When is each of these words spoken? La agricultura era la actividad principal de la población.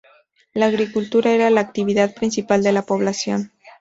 La 0.55 0.65
agricultura 0.65 1.29
era 1.31 1.51
la 1.51 1.61
actividad 1.61 2.15
principal 2.15 2.63
de 2.63 2.71
la 2.71 2.87
población. 2.87 3.51